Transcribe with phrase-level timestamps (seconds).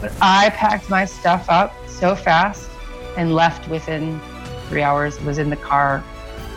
[0.00, 2.70] But I packed my stuff up so fast
[3.16, 4.20] and left within
[4.68, 5.20] three hours.
[5.22, 6.02] Was in the car,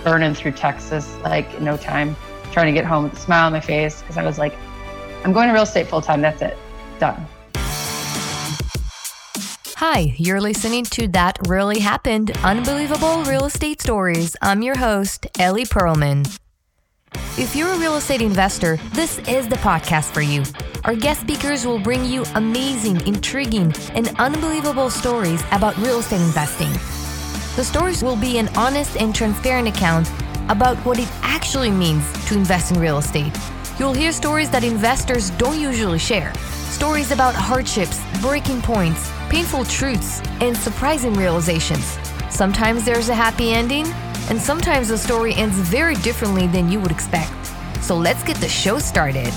[0.03, 2.15] burning through Texas like no time,
[2.51, 4.55] trying to get home with a smile on my face because I was like,
[5.23, 6.21] I'm going to real estate full time.
[6.21, 6.57] That's it,
[6.99, 7.27] done.
[9.77, 14.37] Hi, you're listening to That Really Happened Unbelievable Real Estate Stories.
[14.41, 16.39] I'm your host, Ellie Perlman.
[17.35, 20.43] If you're a real estate investor, this is the podcast for you.
[20.83, 26.71] Our guest speakers will bring you amazing, intriguing, and unbelievable stories about real estate investing.
[27.55, 30.11] The stories will be an honest and transparent account
[30.47, 33.35] about what it actually means to invest in real estate.
[33.79, 40.21] You'll hear stories that investors don't usually share stories about hardships, breaking points, painful truths,
[40.39, 41.97] and surprising realizations.
[42.29, 43.85] Sometimes there's a happy ending,
[44.29, 47.31] and sometimes the story ends very differently than you would expect.
[47.81, 49.33] So let's get the show started.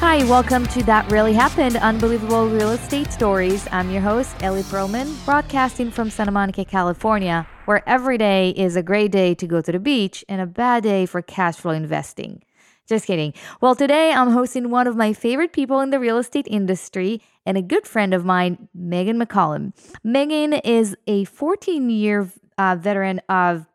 [0.00, 3.68] Hi, welcome to That Really Happened Unbelievable Real Estate Stories.
[3.72, 8.82] I'm your host, Ellie Perlman, broadcasting from Santa Monica, California, where every day is a
[8.82, 12.42] great day to go to the beach and a bad day for cash flow investing.
[12.88, 13.34] Just kidding.
[13.60, 17.58] Well, today I'm hosting one of my favorite people in the real estate industry and
[17.58, 19.74] a good friend of mine, Megan McCollum.
[20.02, 23.66] Megan is a 14 year uh, veteran of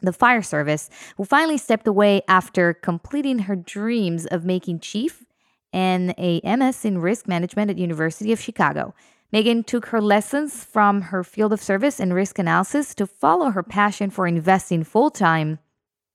[0.00, 5.26] the fire service who finally stepped away after completing her dreams of making chief
[5.74, 8.94] and a MS in risk management at University of Chicago.
[9.32, 13.62] Megan took her lessons from her field of service and risk analysis to follow her
[13.62, 15.58] passion for investing full time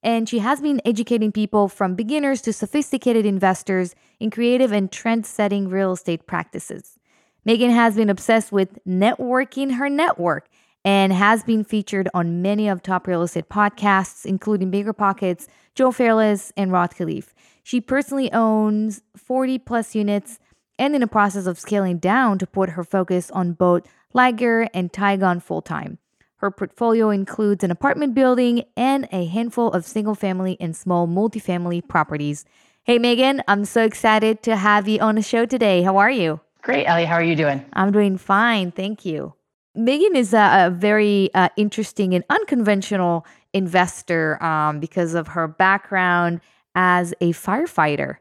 [0.04, 5.26] and she has been educating people from beginners to sophisticated investors in creative and trend
[5.26, 6.98] setting real estate practices.
[7.46, 10.48] Megan has been obsessed with networking her network
[10.84, 15.92] and has been featured on many of top real estate podcasts, including Bigger Pockets, Joe
[15.92, 17.34] Fairless, and Rod Khleif.
[17.64, 20.40] She personally owns 40 plus units
[20.80, 24.92] and in the process of scaling down to put her focus on both Liger and
[24.92, 26.00] Tigon full time.
[26.42, 31.88] Her portfolio includes an apartment building and a handful of single family and small multifamily
[31.88, 32.46] properties.
[32.82, 35.84] Hey, Megan, I'm so excited to have you on the show today.
[35.84, 36.40] How are you?
[36.64, 37.06] Great, Ellie.
[37.06, 37.64] How are you doing?
[37.74, 38.72] I'm doing fine.
[38.72, 39.36] Thank you.
[39.76, 43.24] Megan is a, a very uh, interesting and unconventional
[43.54, 46.42] investor um, because of her background
[46.74, 48.16] as a firefighter.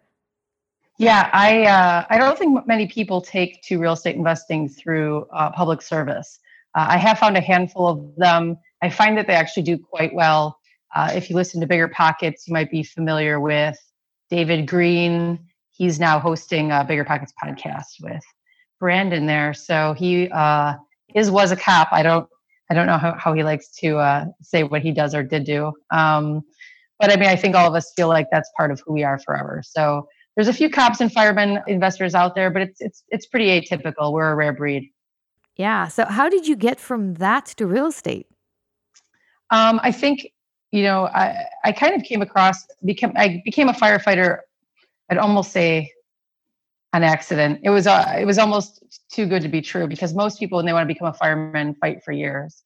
[0.99, 5.51] Yeah, I uh, I don't think many people take to real estate investing through uh,
[5.53, 6.39] public service.
[6.75, 8.57] Uh, I have found a handful of them.
[8.83, 10.59] I find that they actually do quite well.
[10.95, 13.79] Uh, if you listen to Bigger Pockets, you might be familiar with
[14.29, 15.39] David Greene.
[15.71, 18.23] He's now hosting a Bigger Pockets podcast with
[18.79, 19.55] Brandon there.
[19.55, 20.75] So he uh,
[21.15, 21.89] is was a cop.
[21.93, 22.29] I don't
[22.71, 25.45] I don't know how, how he likes to uh, say what he does or did
[25.45, 25.73] do.
[25.91, 26.43] Um,
[27.01, 29.03] but I mean, I think all of us feel like that's part of who we
[29.03, 29.63] are forever.
[29.65, 30.07] So
[30.37, 34.13] there's a few cops and firemen investors out there, but it's it's it's pretty atypical.
[34.13, 34.91] We're a rare breed.
[35.57, 35.89] Yeah.
[35.89, 38.27] So, how did you get from that to real estate?
[39.51, 40.33] Um, I think
[40.71, 44.39] you know I I kind of came across became I became a firefighter.
[45.11, 45.91] I'd almost say
[46.93, 47.61] an accident.
[47.63, 50.67] It was uh, it was almost too good to be true because most people when
[50.67, 52.63] they want to become a fireman fight for years.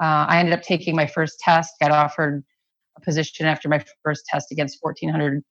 [0.00, 2.44] Uh, I ended up taking my first test, got offered
[2.96, 5.42] a position after my first test against 1,400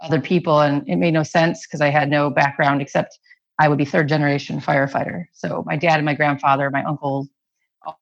[0.00, 3.18] other people, and it made no sense because I had no background except
[3.58, 5.24] I would be third generation firefighter.
[5.32, 7.28] So my dad and my grandfather, my uncle,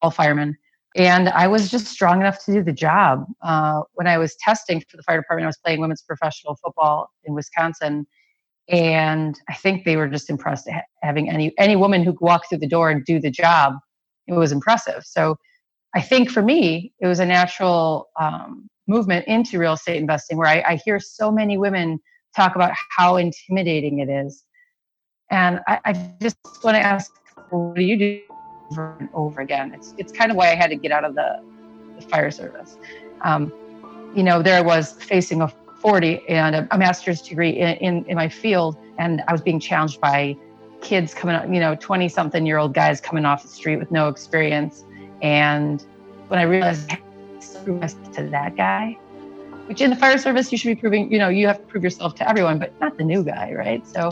[0.02, 0.56] all firemen.
[0.96, 3.24] And I was just strong enough to do the job.
[3.42, 7.10] Uh, when I was testing for the fire department, I was playing women's professional football
[7.24, 8.06] in Wisconsin.
[8.68, 10.68] And I think they were just impressed
[11.02, 13.74] having any any woman who could walk through the door and do the job.
[14.26, 15.04] It was impressive.
[15.04, 15.36] So
[15.94, 20.48] I think for me, it was a natural um, movement into real estate investing where
[20.48, 21.98] I, I hear so many women
[22.36, 24.44] talk about how intimidating it is
[25.30, 27.12] and I, I just want to ask,
[27.50, 28.20] what do you do
[28.70, 29.72] over and over again?
[29.74, 31.42] It's, it's kind of why I had to get out of the,
[31.96, 32.78] the fire service.
[33.22, 33.52] Um,
[34.14, 35.48] you know, there I was facing a
[35.80, 39.60] 40 and a, a master's degree in, in, in my field, and I was being
[39.60, 40.36] challenged by
[40.80, 43.90] kids coming up, you know, 20 something year old guys coming off the street with
[43.90, 44.84] no experience.
[45.22, 45.84] And
[46.28, 46.90] when I realized
[47.64, 48.98] to that guy,
[49.66, 51.84] which in the fire service, you should be proving, you know, you have to prove
[51.84, 53.86] yourself to everyone, but not the new guy, right?
[53.86, 54.10] So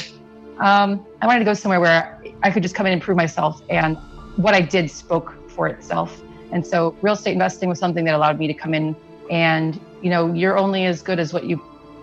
[0.61, 3.63] um, I wanted to go somewhere where I could just come in and prove myself,
[3.69, 3.97] and
[4.37, 6.23] what I did spoke for itself.
[6.53, 8.97] And so, real estate investing was something that allowed me to come in,
[9.31, 11.57] and you know, you're only as good as what you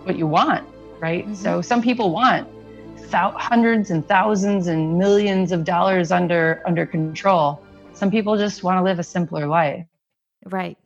[0.04, 0.66] what you want,
[1.00, 1.24] right?
[1.24, 1.34] Mm-hmm.
[1.34, 2.48] So, some people want
[3.12, 7.62] hundreds and thousands and millions of dollars under under control.
[7.94, 9.86] Some people just want to live a simpler life.
[10.44, 10.76] Right.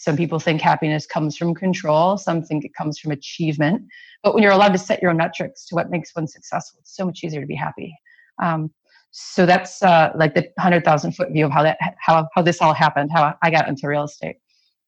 [0.00, 2.16] Some people think happiness comes from control.
[2.16, 3.82] Some think it comes from achievement.
[4.22, 6.96] But when you're allowed to set your own metrics to what makes one successful, it's
[6.96, 7.94] so much easier to be happy.
[8.42, 8.70] Um,
[9.10, 12.62] so that's uh, like the hundred thousand foot view of how that how how this
[12.62, 14.36] all happened, how I got into real estate.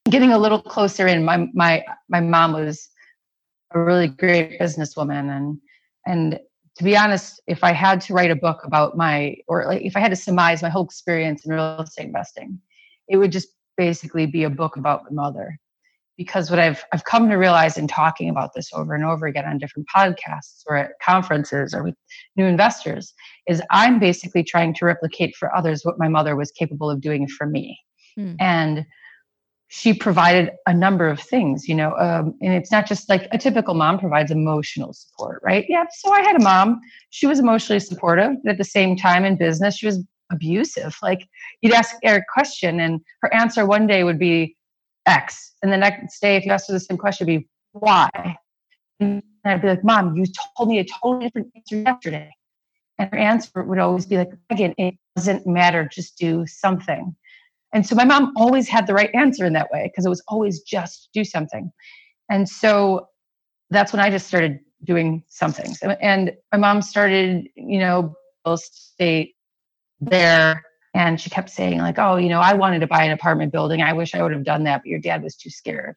[0.08, 2.88] Getting a little closer in, my my my mom was
[3.74, 5.58] a really great businesswoman, and
[6.06, 6.40] and
[6.78, 9.94] to be honest, if I had to write a book about my or like if
[9.94, 12.58] I had to surmise my whole experience in real estate investing,
[13.08, 13.48] it would just
[13.86, 15.58] basically be a book about my mother
[16.16, 19.44] because what I've I've come to realize in talking about this over and over again
[19.44, 21.96] on different podcasts or at conferences or with
[22.36, 23.12] new investors
[23.48, 27.26] is I'm basically trying to replicate for others what my mother was capable of doing
[27.26, 27.76] for me.
[28.16, 28.34] Hmm.
[28.38, 28.86] And
[29.68, 33.38] she provided a number of things, you know, um, and it's not just like a
[33.38, 35.64] typical mom provides emotional support, right?
[35.66, 35.84] Yeah.
[35.98, 36.78] So I had a mom.
[37.10, 40.96] She was emotionally supportive, but at the same time in business, she was abusive.
[41.02, 41.26] Like
[41.60, 44.56] you'd ask her a question, and her answer one day would be,
[45.06, 45.54] X.
[45.62, 48.36] And the next day, if you asked her the same question, it'd be why?
[49.00, 50.24] And I'd be like, Mom, you
[50.56, 52.30] told me a totally different answer yesterday.
[52.98, 57.16] And her answer would always be like, again, it doesn't matter, just do something.
[57.74, 60.22] And so my mom always had the right answer in that way because it was
[60.28, 61.72] always just do something.
[62.30, 63.08] And so
[63.70, 65.74] that's when I just started doing something.
[66.00, 68.14] And my mom started, you know,
[68.46, 69.34] real estate
[70.02, 70.62] there.
[70.94, 73.80] And she kept saying like oh you know i wanted to buy an apartment building.
[73.80, 75.96] I wish i would have done that but your dad was too scared.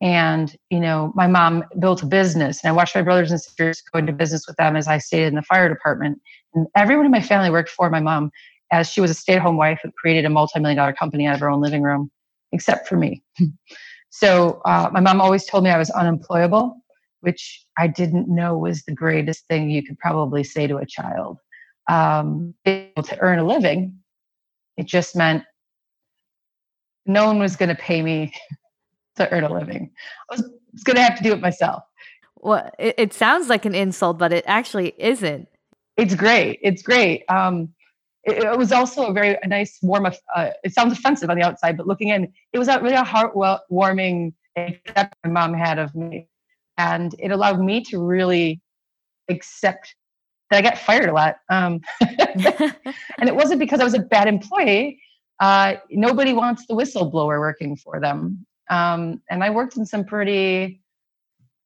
[0.00, 3.82] And you know my mom built a business and i watched my brothers and sisters
[3.92, 6.20] go into business with them as i stayed in the fire department.
[6.54, 8.30] And everyone in my family worked for my mom
[8.72, 11.50] as she was a stay-at-home wife who created a multi-million dollar company out of her
[11.50, 12.10] own living room
[12.52, 13.22] except for me.
[14.10, 16.82] So uh, my mom always told me i was unemployable
[17.20, 21.38] which i didn't know was the greatest thing you could probably say to a child
[21.88, 23.98] um, able to earn a living
[24.76, 25.42] it just meant
[27.06, 28.32] no one was going to pay me
[29.16, 29.90] to earn a living.
[30.30, 30.42] I was,
[30.72, 31.82] was going to have to do it myself.
[32.36, 35.48] Well, it, it, sounds like an insult, but it actually isn't.
[35.96, 36.60] It's great.
[36.62, 37.24] It's great.
[37.28, 37.70] Um,
[38.24, 40.06] it, it, was also a very a nice, warm.
[40.06, 43.02] Uh, it sounds offensive on the outside, but looking in, it was a really a
[43.02, 46.28] heartwarming that my mom had of me,
[46.76, 48.60] and it allowed me to really
[49.28, 49.94] accept
[50.50, 51.36] that I got fired a lot.
[51.50, 55.00] Um, and it wasn't because I was a bad employee.
[55.40, 58.46] Uh, nobody wants the whistleblower working for them.
[58.70, 60.80] Um, and I worked in some pretty,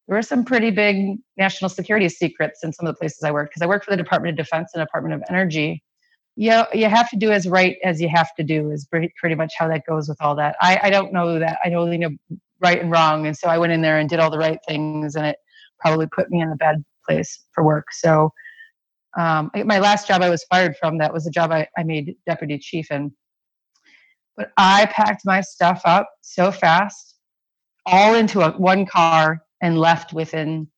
[0.09, 3.53] there were some pretty big national security secrets in some of the places I worked
[3.53, 5.83] because I worked for the Department of Defense and Department of Energy.
[6.37, 9.35] You, you have to do as right as you have to do is pretty, pretty
[9.35, 10.57] much how that goes with all that.
[10.61, 11.59] I, I don't know that.
[11.65, 12.11] I only know
[12.61, 13.27] right and wrong.
[13.27, 15.37] And so I went in there and did all the right things and it
[15.79, 17.93] probably put me in a bad place for work.
[17.93, 18.33] So
[19.19, 22.17] um, my last job I was fired from, that was the job I, I made
[22.27, 23.13] deputy chief in.
[24.37, 27.17] But I packed my stuff up so fast,
[27.87, 30.69] all into a, one car, and left within.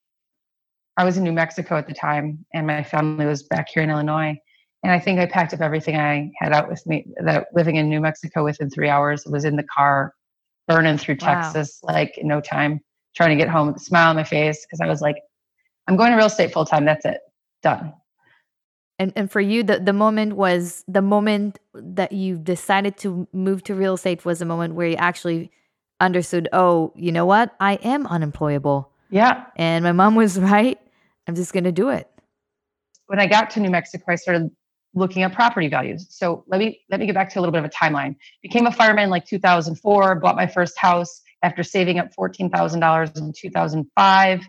[0.96, 3.90] I was in New Mexico at the time, and my family was back here in
[3.90, 4.38] Illinois.
[4.82, 7.06] And I think I packed up everything I had out with me.
[7.22, 10.14] That living in New Mexico within three hours was in the car,
[10.66, 11.94] burning through Texas wow.
[11.94, 12.80] like in no time,
[13.14, 15.16] trying to get home with a smile on my face because I was like,
[15.86, 16.84] I'm going to real estate full time.
[16.84, 17.20] That's it,
[17.62, 17.92] done
[19.02, 23.62] and and for you the the moment was the moment that you decided to move
[23.64, 25.50] to real estate was a moment where you actually
[26.00, 27.54] understood oh you know what?
[27.60, 28.90] I am unemployable.
[29.10, 29.44] Yeah.
[29.56, 30.78] And my mom was right.
[31.26, 32.08] I'm just going to do it.
[33.06, 34.50] When i got to new mexico i started
[34.94, 36.06] looking at property values.
[36.10, 38.14] So let me let me get back to a little bit of a timeline.
[38.42, 44.40] Became a fireman like 2004 bought my first house after saving up $14000 in 2005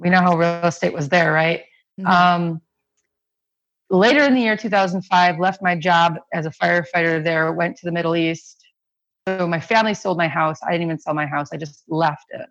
[0.00, 1.60] we know how real estate was there right?
[2.00, 2.10] Mm-hmm.
[2.10, 2.60] um,
[3.96, 7.92] later in the year 2005 left my job as a firefighter there went to the
[7.92, 8.64] middle east.
[9.28, 10.58] So my family sold my house.
[10.66, 11.48] I didn't even sell my house.
[11.52, 12.46] I just left it.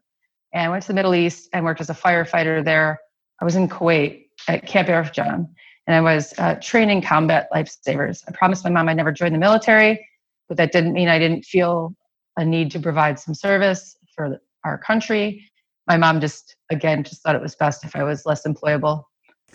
[0.54, 3.00] And went to the middle east and worked as a firefighter there.
[3.42, 5.48] I was in kuwait at camp arifjan
[5.88, 8.24] and i was uh, training combat lifesavers.
[8.28, 10.06] I promised my mom i'd never join the military
[10.48, 11.96] but that didn't mean i didn't feel
[12.38, 15.50] a need to provide some service for our country.
[15.88, 19.04] My mom just again just thought it was best if i was less employable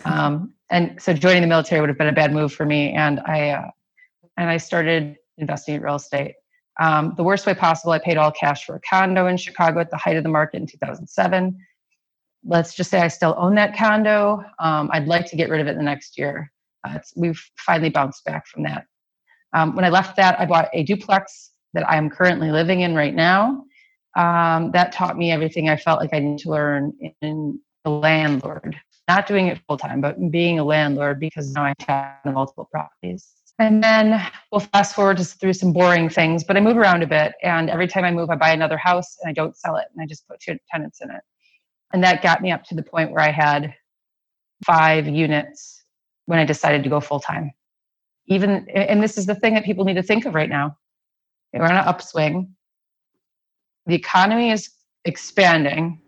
[0.05, 2.93] um, and so joining the military would have been a bad move for me.
[2.93, 3.71] And I uh,
[4.37, 6.35] and I started investing in real estate.
[6.81, 7.93] Um, the worst way possible.
[7.93, 10.59] I paid all cash for a condo in Chicago at the height of the market
[10.59, 11.59] in 2007.
[12.45, 14.45] Let's just say I still own that condo.
[14.61, 16.53] Um, I'd like to get rid of it the next year.
[16.85, 18.87] Uh, we've finally bounced back from that.
[19.55, 22.95] Um, when I left that, I bought a duplex that I am currently living in
[22.95, 23.65] right now.
[24.17, 28.79] Um, that taught me everything I felt like I needed to learn in the landlord
[29.09, 33.33] not doing it full time, but being a landlord because now I have multiple properties.
[33.59, 37.09] And then we'll fast forward just through some boring things, but I move around a
[37.09, 37.33] bit.
[37.43, 40.01] And every time I move, I buy another house and I don't sell it and
[40.01, 41.23] I just put two tenants in it.
[41.93, 43.75] And that got me up to the point where I had
[44.65, 45.83] five units
[46.27, 47.51] when I decided to go full time.
[48.27, 50.77] Even, and this is the thing that people need to think of right now.
[51.53, 52.55] We're on an upswing.
[53.87, 54.71] The economy is
[55.07, 56.03] expanding.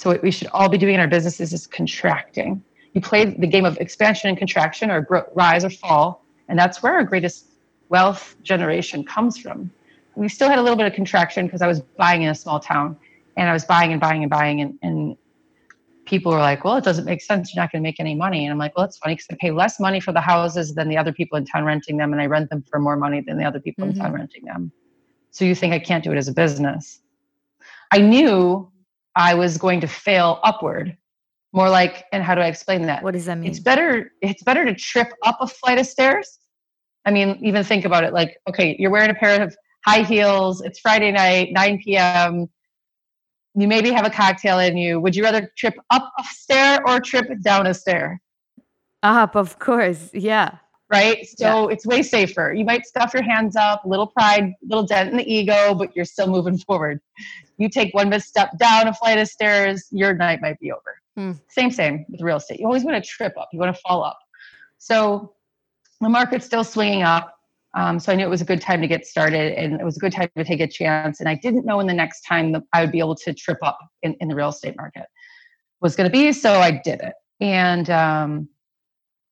[0.00, 2.64] So what we should all be doing in our businesses is contracting.
[2.94, 6.82] You play the game of expansion and contraction or grow, rise or fall and that's
[6.82, 7.46] where our greatest
[7.90, 9.70] wealth generation comes from.
[10.16, 12.58] We still had a little bit of contraction because I was buying in a small
[12.58, 12.96] town
[13.36, 14.62] and I was buying and buying and buying.
[14.62, 15.18] And, and
[16.06, 17.54] people were like, well, it doesn't make sense.
[17.54, 18.46] You're not going to make any money.
[18.46, 20.88] And I'm like, well, it's funny because I pay less money for the houses than
[20.88, 22.14] the other people in town renting them.
[22.14, 23.92] And I rent them for more money than the other people mm-hmm.
[23.92, 24.16] in town mm-hmm.
[24.16, 24.72] renting them.
[25.30, 27.00] So you think I can't do it as a business?
[27.92, 28.70] I knew
[29.16, 30.96] I was going to fail upward.
[31.52, 33.02] More like and how do i explain that?
[33.02, 33.50] What does that mean?
[33.50, 36.38] it's better it's better to trip up a flight of stairs.
[37.04, 40.60] I mean even think about it like okay you're wearing a pair of high heels
[40.60, 42.48] it's friday night 9 p.m
[43.54, 45.00] you maybe have a cocktail in you.
[45.00, 48.20] Would you rather trip up a stair or trip down a stair?
[49.02, 50.58] Up of course yeah
[50.90, 51.72] right so yeah.
[51.72, 55.32] it's way safer you might stuff your hands up little pride little dent in the
[55.32, 57.00] ego but you're still moving forward
[57.58, 61.32] you take one misstep down a flight of stairs your night might be over Hmm.
[61.48, 62.60] Same, same with real estate.
[62.60, 63.48] You always want to trip up.
[63.52, 64.18] You want to fall up.
[64.78, 65.34] So
[66.00, 67.36] the market's still swinging up.
[67.74, 69.96] Um, so I knew it was a good time to get started and it was
[69.96, 71.20] a good time to take a chance.
[71.20, 73.58] And I didn't know when the next time that I would be able to trip
[73.62, 75.04] up in, in the real estate market
[75.80, 76.32] was going to be.
[76.32, 77.14] So I did it.
[77.40, 78.48] And, um,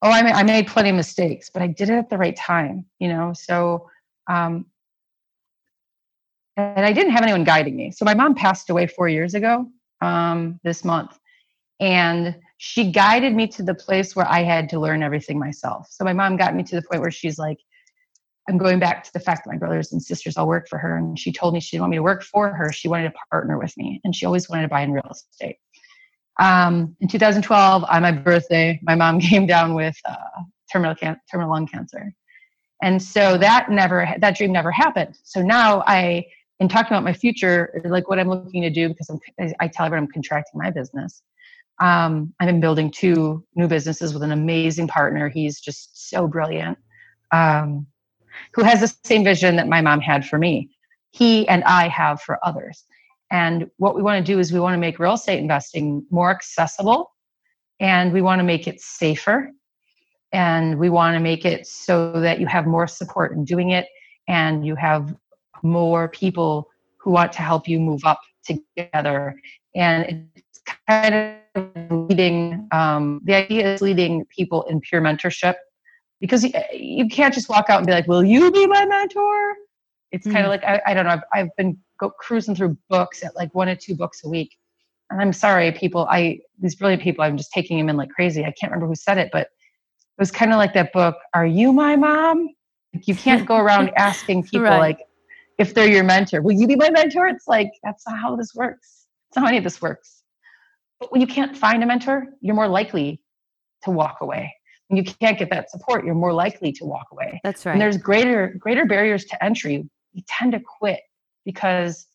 [0.03, 2.37] oh, I, made, I made plenty of mistakes, but I did it at the right
[2.37, 3.33] time, you know?
[3.33, 3.89] So,
[4.29, 4.67] um,
[6.57, 7.91] and I didn't have anyone guiding me.
[7.91, 9.67] So my mom passed away four years ago
[10.01, 11.19] um, this month.
[11.81, 15.87] And she guided me to the place where I had to learn everything myself.
[15.91, 17.59] So my mom got me to the point where she's like,
[18.49, 20.97] I'm going back to the fact that my brothers and sisters all work for her.
[20.97, 22.73] And she told me she didn't want me to work for her.
[22.73, 24.01] She wanted to partner with me.
[24.05, 25.59] And she always wanted to buy in real estate.
[26.39, 30.17] Um, in 2012, on my birthday, my mom came down with uh,
[30.73, 32.13] terminal, can- terminal lung cancer.
[32.83, 35.19] And so that never, that dream never happened.
[35.25, 36.27] So now I,
[36.61, 39.19] in talking about my future, like what I'm looking to do, because I'm,
[39.61, 41.23] I tell everyone I'm contracting my business
[41.81, 45.29] um, I've been building two new businesses with an amazing partner.
[45.29, 46.79] He's just so brilliant,
[47.33, 47.87] um,
[48.55, 50.71] who has the same vision that my mom had for me.
[51.13, 52.85] He and I have for others.
[53.31, 56.31] And what we want to do is we want to make real estate investing more
[56.31, 57.13] accessible
[57.81, 59.51] and we want to make it safer
[60.33, 63.87] and we want to make it so that you have more support in doing it
[64.29, 65.15] and you have
[65.63, 66.69] more people
[66.99, 69.41] who want to help you move up together
[69.75, 75.55] and it's kind of leading um, the idea is leading people in peer mentorship
[76.21, 79.55] because you, you, can't just walk out and be like will you be my mentor
[80.13, 80.33] it's mm.
[80.33, 83.35] kind of like I, I, don't know I've, I've been go, cruising through books at
[83.37, 84.57] like one or two books a week
[85.11, 88.43] and i'm sorry people i these brilliant people i'm just taking them in like crazy
[88.43, 91.47] i can't remember who said it but it was kind of like that book are
[91.47, 92.49] you my mom
[92.95, 94.79] like you can't go around asking people right.
[94.79, 94.99] like
[95.59, 98.55] if they're your mentor will you be my mentor it's like that's not how this
[98.55, 100.19] works it's not how any of this works
[101.01, 103.21] but when you can't find a mentor, you're more likely
[103.85, 104.53] to walk away.
[104.89, 107.41] When you can't get that support, you're more likely to walk away.
[107.45, 107.73] That's right.
[107.73, 109.89] And there's greater greater barriers to entry.
[110.15, 111.01] We tend to quit
[111.49, 112.07] because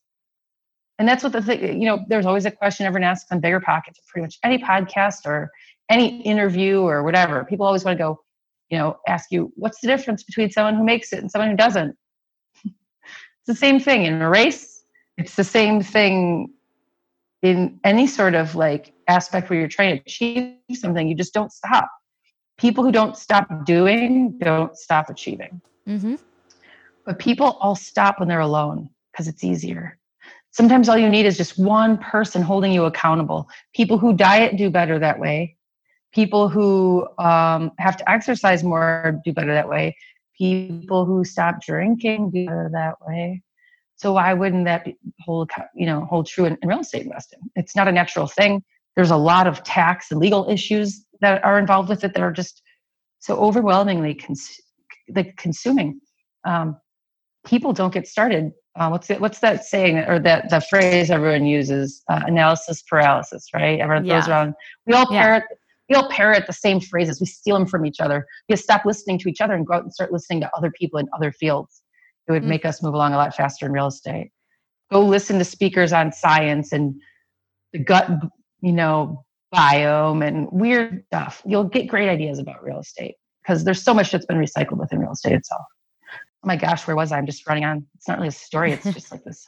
[0.99, 3.59] and that's what the thing, you know, there's always a question everyone asks on bigger
[3.59, 5.51] pockets, pretty much any podcast or
[5.89, 7.43] any interview or whatever.
[7.45, 8.19] People always want to go,
[8.69, 11.57] you know, ask you, what's the difference between someone who makes it and someone who
[11.57, 11.97] doesn't?
[12.65, 14.83] it's the same thing in a race.
[15.17, 16.53] It's the same thing
[17.41, 21.51] in any sort of like aspect where you're trying to achieve something, you just don't
[21.51, 21.89] stop.
[22.59, 25.59] People who don't stop doing don't stop achieving.
[25.87, 26.15] Mm-hmm.
[27.03, 29.97] But people all stop when they're alone because it's easier.
[30.51, 33.49] Sometimes all you need is just one person holding you accountable.
[33.73, 35.57] People who diet do better that way.
[36.13, 39.95] People who um, have to exercise more do better that way.
[40.37, 43.41] People who stop drinking do better that way.
[43.95, 47.39] So why wouldn't that be hold you know hold true in, in real estate investing?
[47.55, 48.63] It's not a natural thing.
[48.95, 52.31] There's a lot of tax and legal issues that are involved with it that are
[52.31, 52.61] just
[53.19, 54.59] so overwhelmingly cons-
[55.15, 55.99] like consuming.
[56.45, 56.77] Um,
[57.45, 58.51] people don't get started.
[58.75, 62.03] Uh, what's it, what's that saying or that the phrase everyone uses?
[62.09, 63.79] Uh, analysis paralysis, right?
[63.79, 64.21] Everyone yeah.
[64.21, 64.53] throws around.
[64.87, 65.43] We all parrot.
[65.49, 65.57] Yeah.
[65.89, 67.19] We all parrot the same phrases.
[67.19, 68.25] We steal them from each other.
[68.47, 70.71] We just stop listening to each other and go out and start listening to other
[70.71, 71.81] people in other fields.
[72.27, 72.49] It would mm-hmm.
[72.49, 74.31] make us move along a lot faster in real estate.
[74.91, 76.95] Go listen to speakers on science and
[77.73, 78.09] the gut,
[78.61, 81.43] you know, biome and weird stuff.
[81.45, 83.15] You'll get great ideas about real estate.
[83.43, 85.65] because there's so much that's been recycled within real estate itself.
[86.43, 87.17] Oh my gosh, where was I?
[87.17, 87.85] I'm just running on.
[87.95, 88.73] It's not really a story.
[88.73, 89.47] It's just like this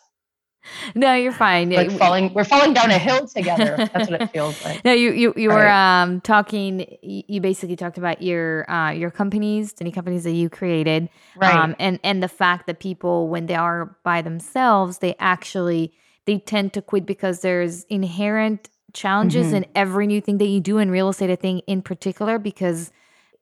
[0.95, 1.69] no, you're fine.
[1.69, 3.75] Like falling, we're falling down a hill together.
[3.77, 4.83] That's what it feels like.
[4.83, 6.01] No, you you you were right.
[6.01, 6.97] um talking.
[7.01, 11.55] You basically talked about your uh your companies, any companies that you created, right?
[11.55, 15.93] Um, and and the fact that people, when they are by themselves, they actually
[16.25, 19.57] they tend to quit because there's inherent challenges mm-hmm.
[19.57, 21.29] in every new thing that you do in real estate.
[21.29, 22.91] I think in particular because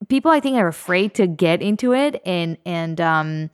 [0.09, 3.49] people, I think, are afraid to get into it and and um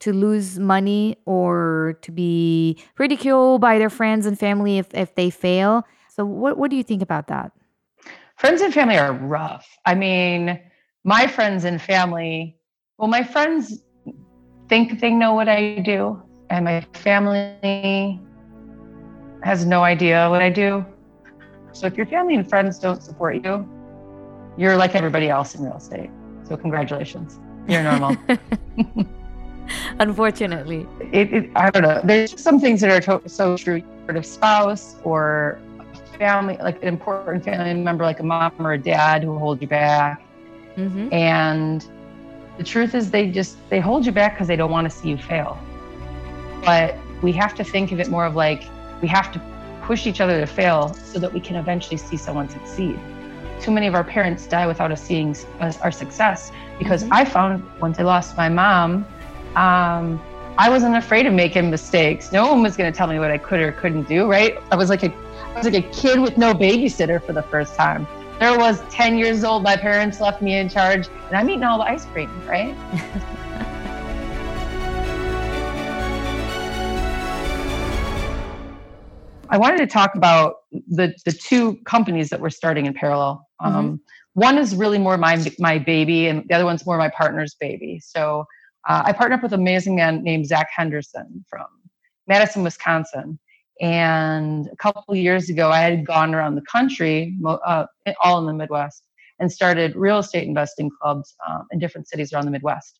[0.00, 5.30] to lose money or to be ridiculed by their friends and family if, if they
[5.30, 5.84] fail.
[6.08, 7.52] So, what, what do you think about that?
[8.36, 9.66] Friends and family are rough.
[9.86, 10.60] I mean,
[11.04, 12.56] my friends and family,
[12.98, 13.82] well, my friends
[14.68, 18.20] think they know what I do, and my family
[19.42, 20.84] has no idea what I do.
[21.72, 23.68] So, if your family and friends don't support you,
[24.58, 26.10] you're like everybody else in real estate.
[26.44, 27.38] So, congratulations.
[27.66, 28.16] You're normal.
[29.98, 30.86] unfortunately.
[31.12, 32.00] It, it, I don't know.
[32.04, 33.82] There's some things that are to- so true.
[34.06, 35.60] Sort of spouse or
[36.18, 39.68] family, like an important family member, like a mom or a dad who hold you
[39.68, 40.22] back.
[40.76, 41.12] Mm-hmm.
[41.12, 41.86] And
[42.56, 45.10] the truth is, they just they hold you back because they don't want to see
[45.10, 45.58] you fail.
[46.64, 48.64] But we have to think of it more of like
[49.02, 49.40] we have to
[49.82, 52.98] push each other to fail so that we can eventually see someone succeed.
[53.60, 57.12] Too many of our parents die without us seeing our success because mm-hmm.
[57.12, 59.04] I found once I lost my mom
[59.56, 60.20] um,
[60.58, 62.32] I wasn't afraid of making mistakes.
[62.32, 64.58] No one was going to tell me what I could or couldn't do, right?
[64.70, 67.74] I was like a, I was like a kid with no babysitter for the first
[67.74, 68.06] time.
[68.38, 69.64] There was 10 years old.
[69.64, 72.76] My parents left me in charge, and I'm eating all the ice cream, right?
[79.50, 83.47] I wanted to talk about the the two companies that we're starting in parallel.
[83.60, 83.76] Mm-hmm.
[83.76, 84.00] Um,
[84.34, 88.00] one is really more my my baby, and the other one's more my partner's baby.
[88.00, 88.44] So
[88.88, 91.66] uh, I partnered up with an amazing man named Zach Henderson from
[92.26, 93.38] Madison, Wisconsin.
[93.80, 97.86] And a couple years ago, I had gone around the country, uh,
[98.22, 99.04] all in the Midwest,
[99.38, 102.98] and started real estate investing clubs um, in different cities around the Midwest.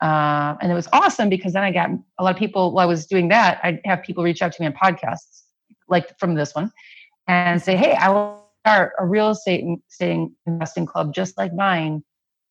[0.00, 2.72] Uh, and it was awesome because then I got a lot of people.
[2.72, 5.42] While I was doing that, I'd have people reach out to me on podcasts,
[5.88, 6.72] like from this one,
[7.28, 8.08] and say, "Hey, I
[8.64, 9.64] start a real estate
[10.46, 12.02] investing club just like mine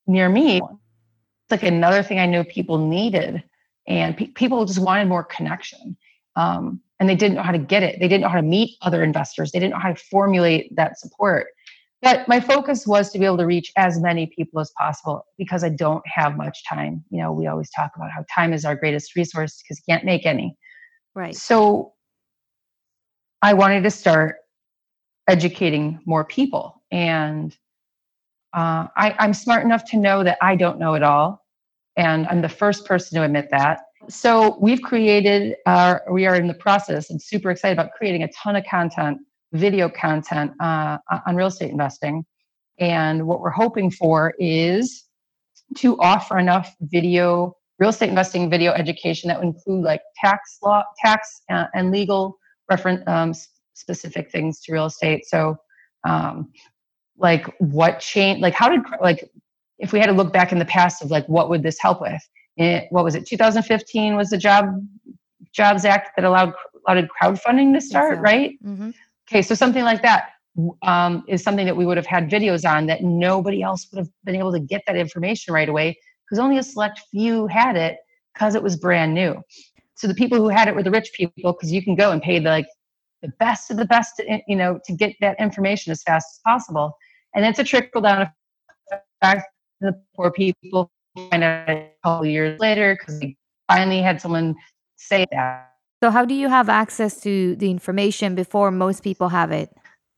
[0.08, 3.43] near me." It's like another thing I know people needed,
[3.88, 5.97] and pe- people just wanted more connection.
[6.36, 8.00] Um, and they didn't know how to get it.
[8.00, 9.52] They didn't know how to meet other investors.
[9.52, 11.47] They didn't know how to formulate that support.
[12.02, 15.63] But my focus was to be able to reach as many people as possible because
[15.63, 17.04] I don't have much time.
[17.12, 20.06] You know, we always talk about how time is our greatest resource because you can't
[20.06, 20.56] make any.
[21.13, 21.36] Right.
[21.36, 21.93] So
[23.41, 24.38] I wanted to start
[25.32, 26.84] educating more people.
[26.91, 27.56] And
[28.54, 31.46] uh, I, I'm smart enough to know that I don't know it all.
[31.96, 33.80] And I'm the first person to admit that.
[34.10, 38.30] So we've created, our, we are in the process and super excited about creating a
[38.30, 39.20] ton of content,
[39.54, 42.26] video content uh, on real estate investing.
[42.80, 45.06] And what we're hoping for is
[45.78, 50.84] to offer enough video, real estate investing video education that would include like tax law,
[50.98, 52.38] tax uh, and legal
[52.70, 53.34] reference um,
[53.73, 55.25] specific things to real estate.
[55.25, 55.57] So,
[56.07, 56.51] um,
[57.17, 59.29] like what change, like how did like
[59.81, 62.01] if we had to look back in the past of like what would this help
[62.01, 62.21] with
[62.57, 64.65] it, what was it 2015 was the job
[65.51, 66.53] jobs act that allowed
[66.88, 68.21] allowed crowdfunding to start so.
[68.21, 68.91] right mm-hmm.
[69.29, 70.29] okay so something like that
[70.84, 74.10] um, is something that we would have had videos on that nobody else would have
[74.23, 77.97] been able to get that information right away because only a select few had it
[78.34, 79.36] because it was brand new
[79.95, 82.21] so the people who had it were the rich people because you can go and
[82.21, 82.67] pay the like
[83.21, 86.97] the best of the best you know to get that information as fast as possible
[87.36, 88.29] and it's a trickle down
[89.21, 89.45] effect
[89.79, 90.91] the poor people
[91.29, 93.36] find out a couple years later because they
[93.67, 94.55] finally had someone
[94.95, 95.67] say that.
[96.03, 99.69] So how do you have access to the information before most people have it?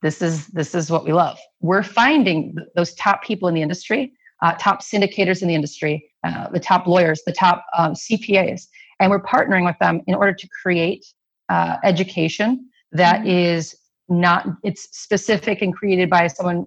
[0.02, 1.38] This is this is what we love.
[1.60, 4.12] We're finding those top people in the industry,
[4.42, 8.66] uh, top syndicators in the industry, uh, the top lawyers, the top um, CPAs,
[9.00, 11.06] and we're partnering with them in order to create
[11.48, 13.28] uh, education that mm-hmm.
[13.28, 13.76] is
[14.08, 16.66] not it's specific and created by someone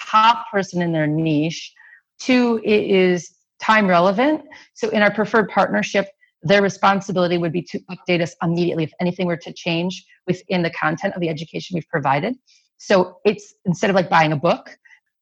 [0.00, 1.72] top person in their niche
[2.18, 4.42] Two, it is time relevant.
[4.74, 6.08] So in our preferred partnership,
[6.42, 10.70] their responsibility would be to update us immediately if anything were to change within the
[10.70, 12.34] content of the education we've provided.
[12.76, 14.76] So it's instead of like buying a book,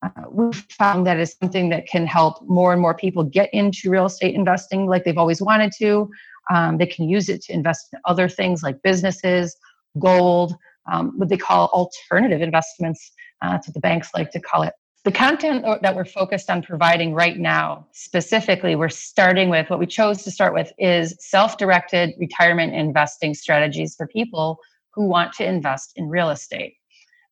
[0.05, 3.88] uh, we've found that is something that can help more and more people get into
[3.88, 6.11] real estate investing like they've always wanted to.
[6.53, 9.57] Um, they can use it to invest in other things like businesses,
[9.98, 10.55] gold,
[10.90, 13.12] um, what they call alternative investments.
[13.40, 14.72] Uh, what the banks like to call it
[15.05, 19.87] the content that we're focused on providing right now, specifically, we're starting with what we
[19.87, 24.59] chose to start with is self directed retirement investing strategies for people
[24.94, 26.74] who want to invest in real estate.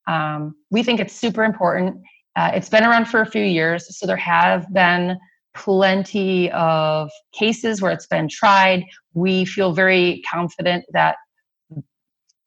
[0.09, 2.01] Um, we think it's super important.
[2.35, 5.17] Uh, it's been around for a few years, so there have been
[5.55, 8.85] plenty of cases where it's been tried.
[9.15, 11.17] We feel very confident that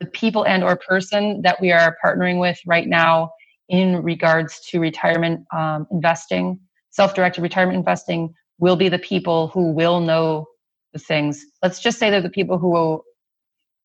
[0.03, 3.31] the people and or person that we are partnering with right now
[3.69, 9.99] in regards to retirement um, investing, self-directed retirement investing, will be the people who will
[9.99, 10.45] know
[10.93, 11.45] the things.
[11.61, 13.03] Let's just say they're the people who will,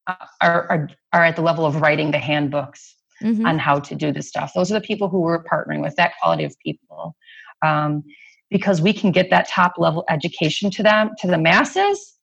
[0.07, 3.47] uh, are, are, are at the level of writing the handbooks mm-hmm.
[3.47, 4.53] on how to do this stuff.
[4.55, 7.15] Those are the people who we're partnering with, that quality of people.
[7.63, 8.05] Um,
[8.51, 12.18] because we can get that top level education to them, to the masses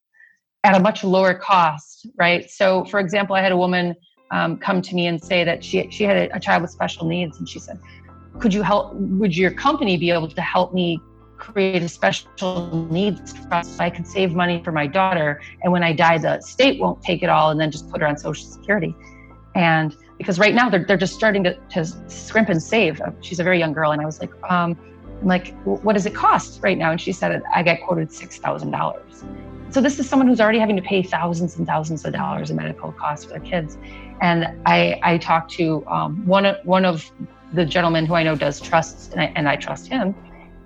[0.65, 2.49] at a much lower cost, right?
[2.49, 3.95] So, for example, I had a woman
[4.31, 7.05] um, come to me and say that she she had a, a child with special
[7.07, 7.79] needs, and she said,
[8.39, 8.93] "Could you help?
[8.95, 10.99] Would your company be able to help me
[11.37, 15.41] create a special needs trust so I could save money for my daughter.
[15.61, 18.07] And when I die, the state won't take it all and then just put her
[18.07, 18.95] on Social Security.
[19.53, 23.01] And because right now they're, they're just starting to, to scrimp and save.
[23.21, 23.91] She's a very young girl.
[23.91, 24.77] And I was like, um,
[25.21, 26.91] I'm like, what does it cost right now?
[26.91, 29.44] And she said, I got quoted $6,000.
[29.71, 32.55] So this is someone who's already having to pay thousands and thousands of dollars in
[32.55, 33.77] medical costs for their kids.
[34.21, 37.11] And I, I talked to um, one, of, one of
[37.53, 40.15] the gentlemen who I know does trusts, and I, and I trust him.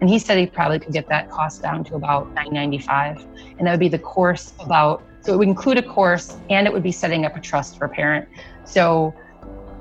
[0.02, 3.26] And he said he probably could get that cost down to about 995
[3.58, 6.74] And that would be the course about, so it would include a course and it
[6.74, 8.28] would be setting up a trust for a parent.
[8.64, 9.14] So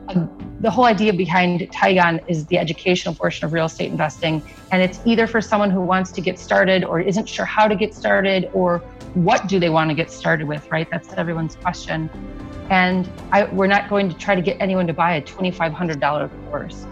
[0.08, 4.42] Um, the whole idea behind Tigon is the educational portion of real estate investing.
[4.72, 7.76] And it's either for someone who wants to get started or isn't sure how to
[7.76, 8.78] get started or
[9.14, 10.88] what do they want to get started with, right?
[10.90, 12.10] That's everyone's question.
[12.70, 16.84] And I, we're not going to try to get anyone to buy a $2,500 course.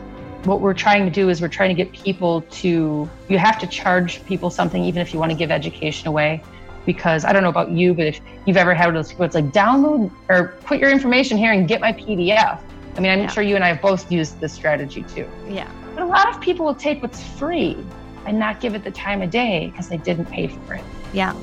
[0.45, 3.67] What we're trying to do is we're trying to get people to, you have to
[3.67, 6.43] charge people something even if you want to give education away.
[6.85, 9.47] Because I don't know about you, but if you've ever had those people, it's like
[9.47, 12.61] download or put your information here and get my PDF.
[12.97, 13.27] I mean, I'm yeah.
[13.29, 15.29] sure you and I have both used this strategy too.
[15.49, 15.71] Yeah.
[15.95, 17.77] But a lot of people will take what's free
[18.25, 20.85] and not give it the time of day because they didn't pay for it.
[21.13, 21.35] Yeah.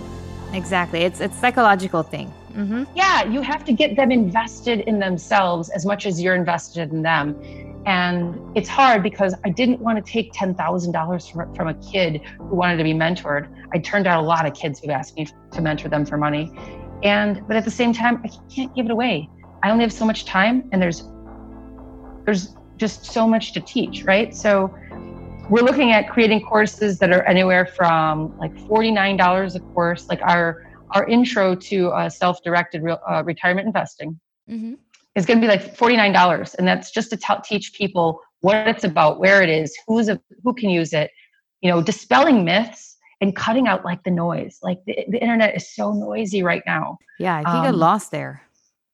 [0.53, 1.01] Exactly.
[1.01, 2.31] It's it's psychological thing.
[2.53, 2.83] Mm-hmm.
[2.95, 7.01] Yeah, you have to get them invested in themselves as much as you're invested in
[7.01, 7.35] them.
[7.85, 12.55] And it's hard because I didn't want to take $10,000 from, from a kid who
[12.55, 13.49] wanted to be mentored.
[13.73, 16.53] I turned out a lot of kids who asked me to mentor them for money.
[17.01, 19.29] And, but at the same time, I can't give it away.
[19.63, 21.03] I only have so much time and there's,
[22.25, 24.35] there's just so much to teach, right?
[24.35, 24.73] So
[25.49, 30.63] we're looking at creating courses that are anywhere from like $49 a course, like our
[30.93, 34.73] our intro to uh, self-directed real, uh, retirement investing mm-hmm.
[35.15, 38.83] is going to be like $49 and that's just to t- teach people what it's
[38.83, 41.11] about where it is who's a, who can use it
[41.61, 45.73] you know dispelling myths and cutting out like the noise like the, the internet is
[45.73, 48.41] so noisy right now yeah i think um, i lost there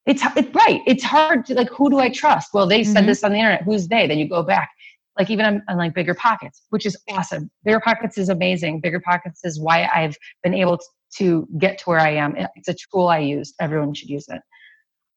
[0.05, 2.49] it's, it's right it's hard to like who do i trust?
[2.53, 2.93] Well they mm-hmm.
[2.93, 4.07] said this on the internet who's they?
[4.07, 4.69] Then you go back.
[5.17, 7.49] Like even on, on, like bigger pockets which is awesome.
[7.63, 8.81] Bigger pockets is amazing.
[8.81, 10.85] Bigger pockets is why i've been able to,
[11.17, 12.35] to get to where i am.
[12.55, 13.53] It's a tool i use.
[13.59, 14.41] Everyone should use it.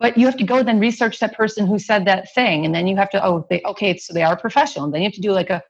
[0.00, 2.86] But you have to go then research that person who said that thing and then
[2.86, 4.84] you have to oh they okay so they are professional.
[4.86, 5.62] And then you have to do like a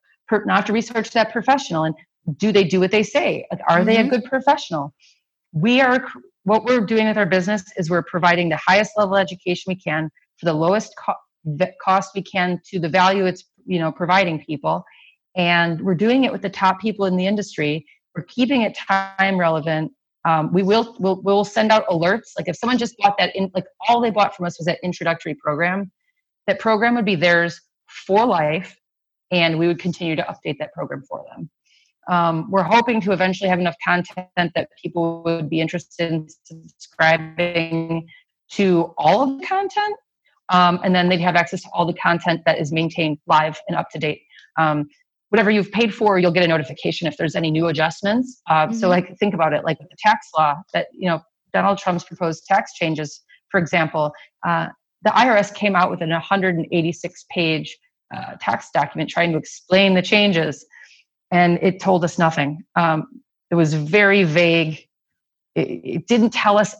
[0.46, 1.94] not to research that professional and
[2.36, 3.46] do they do what they say?
[3.50, 3.86] Are mm-hmm.
[3.86, 4.08] they a mm-hmm.
[4.10, 4.94] good professional?
[5.52, 6.06] We are
[6.44, 10.10] what we're doing with our business is we're providing the highest level education we can
[10.38, 14.84] for the lowest co- cost we can to the value it's you know providing people.
[15.36, 17.86] And we're doing it with the top people in the industry.
[18.14, 19.92] We're keeping it time relevant.
[20.24, 22.32] Um, we will we'll, we'll send out alerts.
[22.36, 24.78] Like if someone just bought that in like all they bought from us was that
[24.82, 25.90] introductory program
[26.46, 28.76] that program would be theirs for life
[29.30, 31.50] and we would continue to update that program for them
[32.08, 38.08] um, we're hoping to eventually have enough content that people would be interested in subscribing
[38.50, 39.96] to all of the content
[40.52, 43.76] um, and then they'd have access to all the content that is maintained live and
[43.76, 44.22] up to date.
[44.58, 44.88] Um,
[45.30, 48.42] whatever you've paid for, you'll get a notification if there's any new adjustments.
[48.48, 48.74] Uh, mm-hmm.
[48.74, 52.44] So, like, think about it, like the tax law that you know Donald Trump's proposed
[52.46, 54.12] tax changes, for example.
[54.46, 54.68] Uh,
[55.02, 57.76] the IRS came out with an 186 page
[58.14, 60.64] uh, tax document trying to explain the changes,
[61.32, 62.62] and it told us nothing.
[62.76, 64.86] Um, it was very vague.
[65.56, 66.76] It, it didn't tell us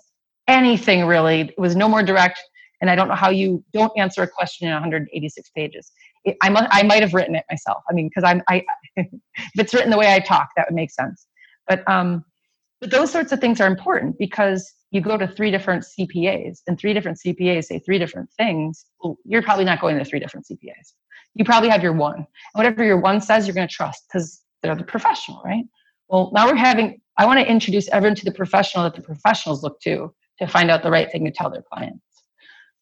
[0.47, 1.41] anything really.
[1.41, 2.39] It was no more direct
[2.83, 5.93] and I don't know how you don't answer a question in 186 pages.
[6.25, 7.85] It, I, might, I might have written it myself.
[7.89, 8.65] I mean, because I'm, I,
[8.97, 9.07] if
[9.57, 11.27] it's written the way I talk, that would make sense.
[11.69, 12.25] But, um,
[12.81, 16.77] but those sorts of things are important because you go to three different CPAs and
[16.77, 18.85] three different CPAs say three different things.
[19.01, 20.93] Well, you're probably not going to three different CPAs.
[21.35, 22.17] you probably have your one.
[22.17, 25.65] And whatever your one says, you're going to trust because they're the professional, right?
[26.09, 29.63] Well, now we're having, I want to introduce everyone to the professional that the professionals
[29.63, 32.03] look to to find out the right thing to tell their clients.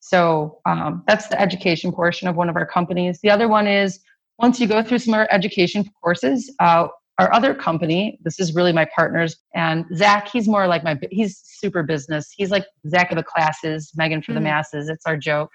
[0.00, 3.20] So um, that's the education portion of one of our companies.
[3.22, 4.00] The other one is
[4.38, 6.88] once you go through some of our education courses, uh,
[7.18, 11.42] our other company, this is really my partners, and Zach, he's more like my, he's
[11.44, 12.32] super business.
[12.34, 14.36] He's like Zach of the classes, Megan for mm-hmm.
[14.36, 14.88] the masses.
[14.88, 15.50] It's our joke.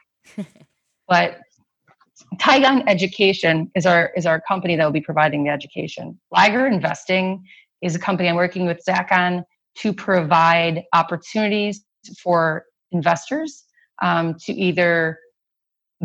[1.08, 1.40] but
[2.38, 6.20] Tigon Education is our is our company that will be providing the education.
[6.32, 7.44] Liger Investing
[7.82, 9.44] is a company I'm working with Zach on
[9.80, 11.84] to provide opportunities
[12.22, 13.66] for investors
[14.02, 15.20] um, to either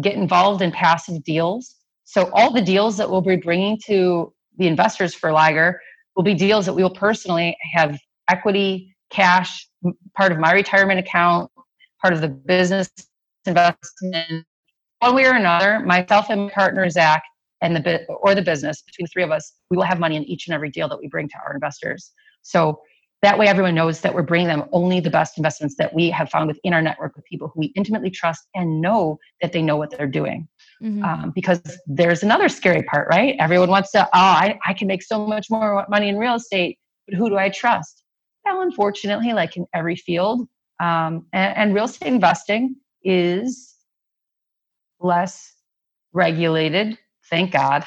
[0.01, 1.77] get involved in passive deals.
[2.05, 5.81] So all the deals that we'll be bringing to the investors for Liger
[6.17, 9.69] will be deals that we will personally have equity, cash,
[10.17, 11.51] part of my retirement account,
[12.01, 12.91] part of the business
[13.47, 14.45] investment.
[15.01, 17.23] One way or another, myself and my partner Zach
[17.63, 20.25] and the or the business between the three of us, we will have money in
[20.25, 22.13] each and every deal that we bring to our investors.
[22.43, 22.81] So
[23.23, 26.31] that way, everyone knows that we're bringing them only the best investments that we have
[26.31, 29.77] found within our network with people who we intimately trust and know that they know
[29.77, 30.49] what they're doing.
[30.83, 31.05] Mm-hmm.
[31.05, 33.37] Um, because there's another scary part, right?
[33.39, 36.79] Everyone wants to, oh, I, I can make so much more money in real estate,
[37.07, 38.03] but who do I trust?
[38.47, 40.49] Well, unfortunately, like in every field,
[40.81, 43.70] um, and, and real estate investing is
[45.01, 45.55] less
[46.13, 47.85] regulated, thank God.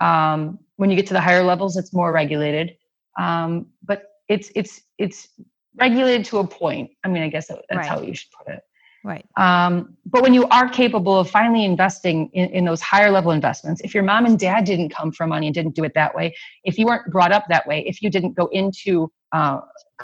[0.00, 2.76] Um, when you get to the higher levels, it's more regulated.
[3.18, 5.28] Um, but it's it's it's
[5.76, 6.90] regulated to a point.
[7.04, 7.86] I mean, I guess that's right.
[7.86, 8.60] how you should put it.
[9.02, 9.24] Right.
[9.36, 13.80] Um, but when you are capable of finally investing in, in those higher level investments,
[13.82, 16.34] if your mom and dad didn't come from money and didn't do it that way,
[16.64, 19.60] if you weren't brought up that way, if you didn't go into uh,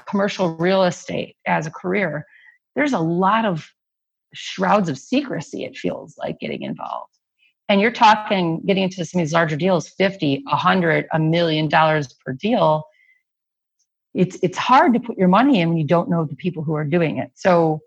[0.07, 2.27] commercial real estate as a career,
[2.75, 3.71] there's a lot of
[4.35, 7.12] shrouds of secrecy, it feels like getting involved.
[7.69, 12.12] And you're talking getting into some of these larger deals 50, 100, a million dollars
[12.25, 12.85] per deal
[14.17, 16.75] it's it's hard to put your money in when you don't know the people who
[16.75, 17.31] are doing it.
[17.35, 17.81] So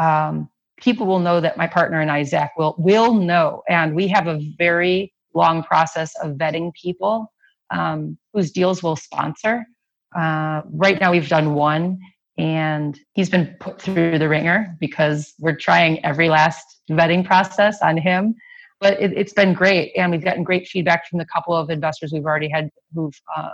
[0.00, 0.48] um,
[0.80, 4.28] people will know that my partner and I, Zach, will will know, and we have
[4.28, 7.32] a very long process of vetting people
[7.70, 9.64] um, whose deals will sponsor.
[10.16, 11.98] Uh, right now, we've done one,
[12.38, 17.96] and he's been put through the ringer because we're trying every last vetting process on
[17.96, 18.34] him.
[18.80, 22.10] But it, has been great, and we've gotten great feedback from the couple of investors
[22.12, 23.50] we've already had who've uh,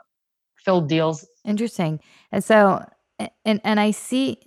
[0.64, 1.26] filled deals.
[1.44, 2.00] Interesting.
[2.32, 2.88] And so,
[3.44, 4.38] and and I see,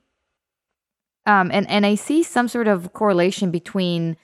[1.27, 4.17] um, and and I see some sort of correlation between,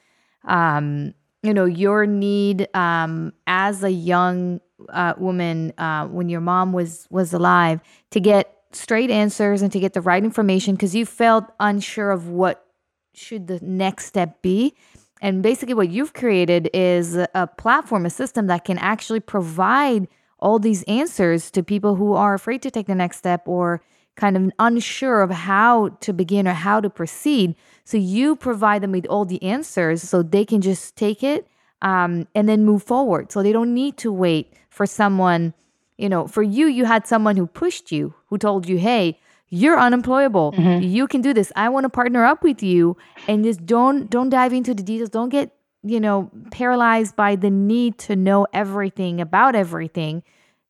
[0.46, 6.74] um, you know, your need, um, as a young uh, woman, uh, when your mom
[6.74, 11.06] was was alive, to get straight answers and to get the right information because you
[11.06, 12.66] felt unsure of what
[13.14, 14.76] should the next step be
[15.22, 20.08] and basically what you've created is a platform a system that can actually provide
[20.40, 23.82] all these answers to people who are afraid to take the next step or
[24.16, 27.56] kind of unsure of how to begin or how to proceed.
[27.86, 31.48] So you provide them with all the answers so they can just take it
[31.82, 33.32] um, and then move forward.
[33.32, 35.54] So they don't need to wait for someone,
[35.98, 39.80] you know, for you, you had someone who pushed you, who told you, hey, you're
[39.80, 40.52] unemployable.
[40.52, 40.84] Mm-hmm.
[40.84, 41.52] You can do this.
[41.56, 45.10] I want to partner up with you and just don't don't dive into the details.
[45.10, 50.24] Don't get you know, paralyzed by the need to know everything about everything.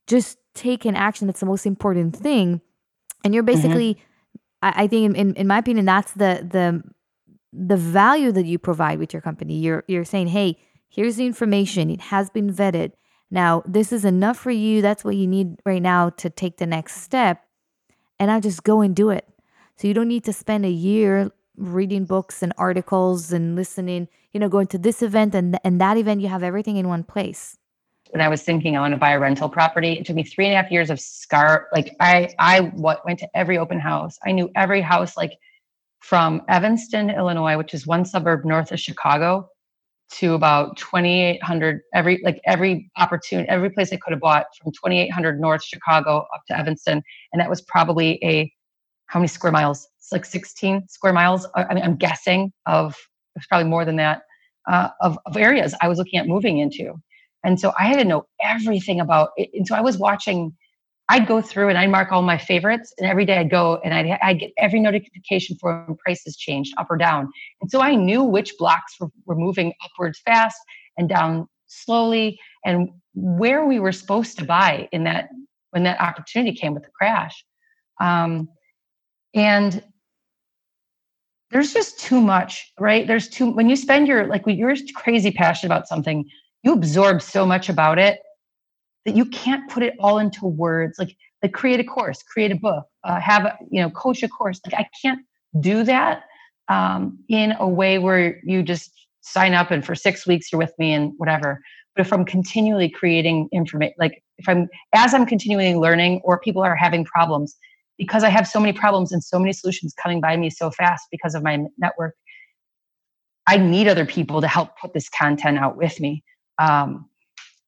[0.06, 1.28] Just take an action.
[1.28, 2.62] That's the most important thing.
[3.24, 3.62] And you're mm-hmm.
[3.62, 4.00] basically, mm-hmm.
[4.64, 6.84] I, I, think, in, in my opinion, that's the the
[7.54, 9.58] the value that you provide with your company.
[9.58, 10.58] You're you're saying, hey,
[10.90, 11.90] here's the information.
[11.90, 12.92] It has been vetted.
[13.30, 14.82] Now, this is enough for you.
[14.82, 17.44] That's what you need right now to take the next step.
[18.20, 19.28] And I just go and do it.
[19.76, 24.40] So you don't need to spend a year reading books and articles and listening, you
[24.40, 27.58] know, going to this event and, and that event, you have everything in one place.
[28.12, 30.46] When I was thinking I want to buy a rental property, it took me three
[30.46, 31.68] and a half years of scar.
[31.74, 34.18] Like I, I what went to every open house.
[34.26, 35.34] I knew every house, like
[36.00, 39.50] from Evanston, Illinois, which is one suburb north of Chicago,
[40.10, 41.82] to about 2,800.
[41.94, 46.42] Every like every opportunity, every place I could have bought from 2,800 North Chicago up
[46.48, 47.02] to Evanston,
[47.34, 48.52] and that was probably a
[49.08, 49.88] how many square miles?
[49.98, 51.48] It's like 16 square miles.
[51.56, 52.96] I mean, I'm guessing of
[53.36, 54.22] it's probably more than that
[54.68, 56.94] uh, of, of areas I was looking at moving into.
[57.44, 59.50] And so I had to know everything about it.
[59.54, 60.56] And so I was watching,
[61.10, 62.94] I'd go through and I'd mark all my favorites.
[62.98, 66.74] And every day I'd go and I'd, I'd get every notification for when prices changed
[66.78, 67.30] up or down.
[67.62, 70.58] And so I knew which blocks were, were moving upwards fast
[70.98, 75.30] and down slowly and where we were supposed to buy in that
[75.72, 77.46] when that opportunity came with the crash.
[78.02, 78.50] Um,
[79.34, 79.82] and
[81.52, 83.08] there's just too much, right?
[83.08, 86.26] There's too when you spend your like when you're crazy passionate about something,
[86.64, 88.20] you absorb so much about it
[89.08, 91.00] that you can't put it all into words.
[91.00, 94.28] Like, like create a course, create a book, uh, have a, you know, coach a
[94.28, 94.60] course.
[94.66, 95.22] Like I can't
[95.62, 96.24] do that
[96.68, 98.92] um, in a way where you just
[99.22, 101.62] sign up and for six weeks you're with me and whatever.
[101.96, 106.62] But if I'm continually creating information, like if I'm as I'm continually learning, or people
[106.62, 107.56] are having problems,
[107.98, 111.06] because I have so many problems and so many solutions coming by me so fast
[111.12, 112.14] because of my network,
[113.48, 116.26] I need other people to help put this content out with me.
[116.60, 117.10] Um,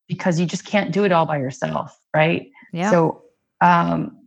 [0.09, 2.49] because you just can't do it all by yourself, right?
[2.73, 2.91] Yeah.
[2.91, 3.23] So
[3.61, 4.17] um,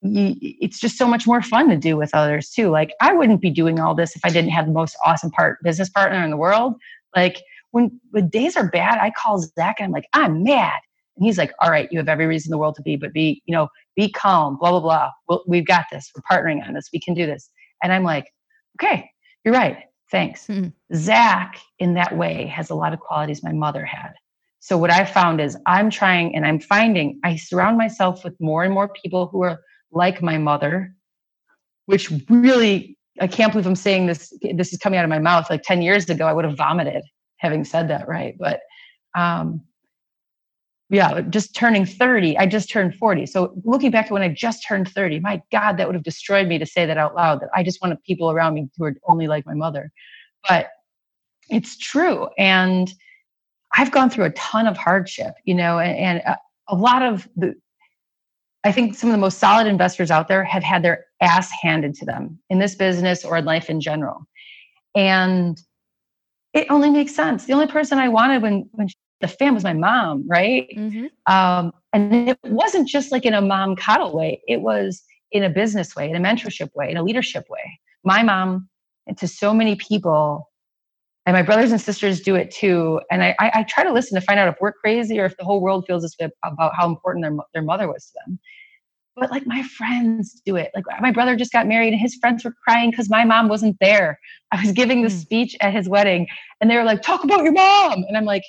[0.00, 2.70] you, it's just so much more fun to do with others too.
[2.70, 5.58] Like I wouldn't be doing all this if I didn't have the most awesome part
[5.62, 6.76] business partner in the world.
[7.14, 10.80] Like when when days are bad, I call Zach and I'm like, I'm mad.
[11.16, 13.12] And he's like, all right, you have every reason in the world to be, but
[13.12, 15.10] be, you know, be calm, blah, blah, blah.
[15.28, 16.10] We'll, we've got this.
[16.14, 16.90] We're partnering on this.
[16.92, 17.50] We can do this.
[17.82, 18.30] And I'm like,
[18.78, 19.10] okay,
[19.44, 19.78] you're right.
[20.10, 20.46] Thanks.
[20.46, 20.68] Mm-hmm.
[20.94, 24.12] Zach, in that way, has a lot of qualities my mother had.
[24.66, 28.64] So what I found is I'm trying and I'm finding I surround myself with more
[28.64, 29.60] and more people who are
[29.92, 30.92] like my mother,
[31.84, 34.32] which really I can't believe I'm saying this.
[34.42, 35.48] This is coming out of my mouth.
[35.50, 37.04] Like 10 years ago, I would have vomited
[37.36, 38.34] having said that, right?
[38.40, 38.58] But
[39.14, 39.60] um,
[40.90, 43.26] yeah, just turning 30, I just turned 40.
[43.26, 46.48] So looking back to when I just turned 30, my God, that would have destroyed
[46.48, 48.96] me to say that out loud that I just wanted people around me who are
[49.08, 49.92] only like my mother.
[50.48, 50.70] But
[51.50, 52.30] it's true.
[52.36, 52.92] And
[53.76, 57.28] I've gone through a ton of hardship, you know, and, and a, a lot of
[57.36, 57.54] the,
[58.64, 61.94] I think some of the most solid investors out there have had their ass handed
[61.96, 64.26] to them in this business or in life in general.
[64.94, 65.60] And
[66.52, 67.44] it only makes sense.
[67.44, 68.88] The only person I wanted when, when
[69.20, 70.68] the fam was my mom, right?
[70.76, 71.32] Mm-hmm.
[71.32, 75.50] Um, and it wasn't just like in a mom coddle way, it was in a
[75.50, 77.78] business way, in a mentorship way, in a leadership way.
[78.04, 78.68] My mom,
[79.06, 80.50] and to so many people,
[81.26, 83.00] and my brothers and sisters do it too.
[83.10, 85.36] And I, I, I, try to listen to find out if we're crazy or if
[85.36, 88.38] the whole world feels this way about how important their, their mother was to them.
[89.16, 90.70] But like my friends do it.
[90.74, 93.76] Like my brother just got married and his friends were crying because my mom wasn't
[93.80, 94.20] there.
[94.52, 95.20] I was giving the mm.
[95.20, 96.28] speech at his wedding
[96.60, 98.04] and they were like, talk about your mom.
[98.06, 98.44] And I'm like,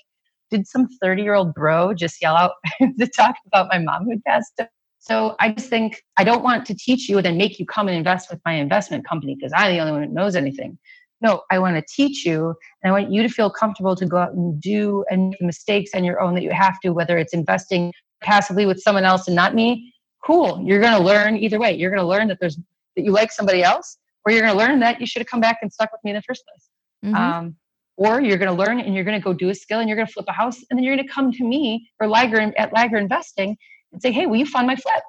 [0.51, 2.51] did some 30 year old bro just yell out
[2.99, 4.61] to talk about my mom who passed?
[4.99, 7.87] So I just think I don't want to teach you and then make you come
[7.87, 10.77] and invest with my investment company because I'm the only one that knows anything.
[11.21, 12.53] No, I want to teach you
[12.83, 15.91] and I want you to feel comfortable to go out and do and make mistakes
[15.95, 19.35] on your own that you have to, whether it's investing passively with someone else and
[19.35, 19.93] not me.
[20.23, 20.61] Cool.
[20.63, 21.75] You're going to learn either way.
[21.75, 22.57] You're going to learn that there's
[22.95, 25.39] that you like somebody else, or you're going to learn that you should have come
[25.39, 26.69] back and stuck with me in the first place.
[27.05, 27.15] Mm-hmm.
[27.15, 27.55] Um,
[27.95, 29.95] or you're going to learn and you're going to go do a skill and you're
[29.95, 32.53] going to flip a house and then you're going to come to me or Liger
[32.57, 33.57] at Liger Investing
[33.91, 35.03] and say, hey, will you fund my flip?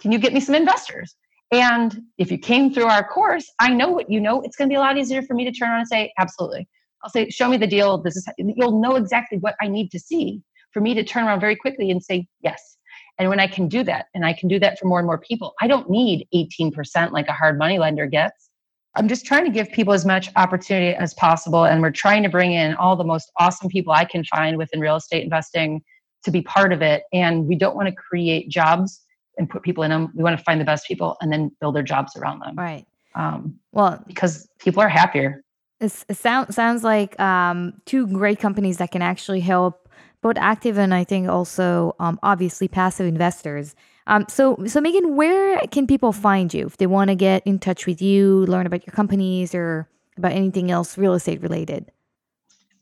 [0.00, 1.14] Can you get me some investors?
[1.52, 4.40] And if you came through our course, I know what you know.
[4.40, 6.66] It's going to be a lot easier for me to turn around and say, absolutely.
[7.04, 7.98] I'll say, show me the deal.
[7.98, 10.40] This is you'll know exactly what I need to see
[10.72, 12.78] for me to turn around very quickly and say yes.
[13.18, 15.18] And when I can do that, and I can do that for more and more
[15.18, 18.48] people, I don't need 18% like a hard money lender gets.
[18.94, 21.64] I'm just trying to give people as much opportunity as possible.
[21.64, 24.80] And we're trying to bring in all the most awesome people I can find within
[24.80, 25.82] real estate investing
[26.24, 27.02] to be part of it.
[27.12, 29.02] And we don't want to create jobs
[29.38, 30.12] and put people in them.
[30.14, 32.54] We want to find the best people and then build their jobs around them.
[32.56, 32.86] Right.
[33.14, 35.44] Um, well, because people are happier.
[35.80, 39.88] it sounds sounds like um, two great companies that can actually help
[40.22, 43.74] both active and I think also um, obviously passive investors
[44.06, 47.58] um, so, so Meghan, where can people find you if they want to get in
[47.58, 51.90] touch with you, learn about your companies, or about anything else real estate related?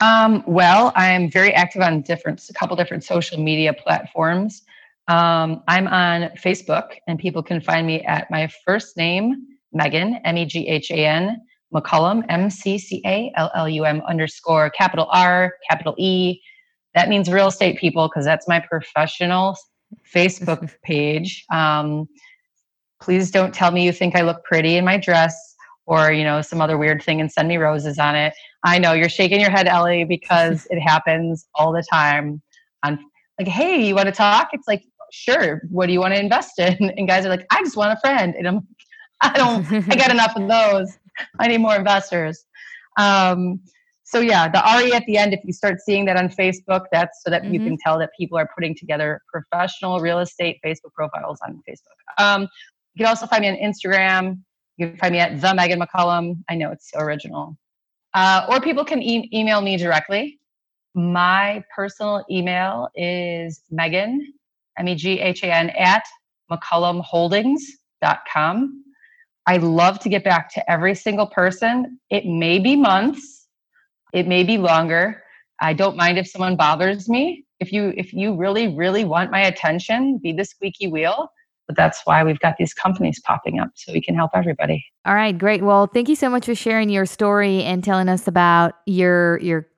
[0.01, 4.63] Um, well, I'm very active on different, a couple different social media platforms.
[5.11, 9.45] Um, I'm on Facebook, and people can find me at my first name,
[9.75, 11.37] Meghan, M E G H A N,
[11.75, 16.41] McCallum, M C C A L L U M underscore capital R, capital E.
[16.95, 19.57] That means real estate people because that's my professional
[20.15, 21.45] Facebook page.
[21.53, 22.09] Um,
[23.03, 26.41] please don't tell me you think I look pretty in my dress or you know
[26.41, 28.33] some other weird thing and send me roses on it.
[28.63, 32.41] I know you're shaking your head, Ellie, because it happens all the time.
[32.85, 32.97] On
[33.41, 34.51] like, hey, you want to talk?
[34.53, 35.63] It's like, sure.
[35.71, 36.93] What do you want to invest in?
[36.97, 38.67] And guys are like, I just want a friend, and I'm,
[39.21, 40.99] I don't, I got enough of those.
[41.39, 42.45] I need more investors.
[42.99, 43.61] Um,
[44.11, 47.23] so yeah, the RE at the end, if you start seeing that on Facebook, that's
[47.23, 47.55] so that mm-hmm.
[47.55, 51.99] you can tell that people are putting together professional real estate Facebook profiles on Facebook.
[52.19, 52.43] Um,
[52.95, 54.41] you can also find me on Instagram.
[54.79, 56.43] You can find me at the Meghan McCallum.
[56.49, 57.57] I know it's so original.
[58.13, 60.41] Uh, or people can e- email me directly.
[60.95, 64.19] My personal email is Meghan,
[64.79, 66.05] M E G H A N, at
[66.51, 68.85] McCallumHoldings.com.
[69.47, 71.99] I love to get back to every single person.
[72.11, 73.47] It may be months,
[74.13, 75.23] it may be longer.
[75.61, 77.45] I don't mind if someone bothers me.
[77.59, 81.29] If you if you really really want my attention, be the squeaky wheel.
[81.67, 84.85] But that's why we've got these companies popping up so we can help everybody.
[85.05, 85.63] All right, great.
[85.63, 89.70] Well, thank you so much for sharing your story and telling us about your your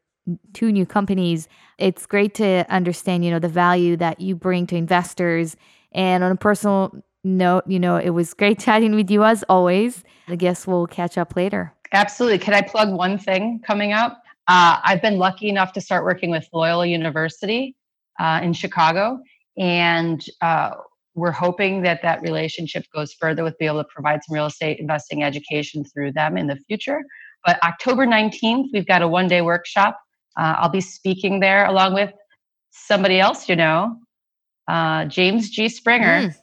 [0.52, 1.48] two new companies.
[1.78, 5.56] It's great to understand, you know, the value that you bring to investors.
[5.92, 10.04] And on a personal note, you know, it was great chatting with you as always.
[10.28, 11.72] I guess we'll catch up later.
[11.92, 12.38] Absolutely.
[12.38, 14.22] Can I plug one thing coming up?
[14.48, 17.76] Uh, I've been lucky enough to start working with Loyola University
[18.18, 19.20] uh, in Chicago,
[19.56, 20.70] and uh,
[21.14, 24.78] we're hoping that that relationship goes further with be able to provide some real estate
[24.80, 27.02] investing education through them in the future.
[27.44, 29.98] But October 19th, we've got a one day workshop.
[30.38, 32.12] Uh, I'll be speaking there along with
[32.70, 33.96] somebody else you know,
[34.68, 35.68] uh, James G.
[35.68, 36.22] Springer.
[36.22, 36.34] Mm.